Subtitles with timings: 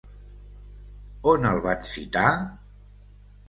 [1.33, 2.27] On el van citar?